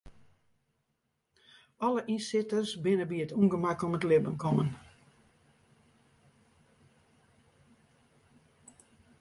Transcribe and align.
Alle 1.87 2.01
ynsitters 2.13 2.71
binne 2.83 3.05
by 3.09 3.17
it 3.23 3.35
ûngemak 3.41 3.79
om 3.85 3.95
it 3.97 4.07
libben 4.09 4.35
kommen. 4.43 4.69